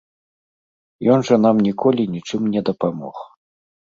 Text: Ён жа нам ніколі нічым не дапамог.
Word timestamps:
Ён 1.15 1.19
жа 1.27 1.35
нам 1.45 1.55
ніколі 1.67 2.03
нічым 2.15 2.41
не 2.57 2.61
дапамог. 2.69 3.15